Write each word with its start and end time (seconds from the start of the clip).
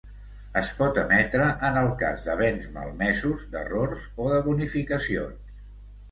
Es 0.59 0.69
pot 0.77 0.95
emetre 0.99 1.49
en 1.67 1.75
el 1.81 1.89
cas 1.99 2.23
de 2.27 2.35
béns 2.39 2.65
malmesos, 2.77 3.43
d'errors 3.51 4.07
o 4.25 4.31
de 4.31 4.39
bonificacions. 4.47 5.53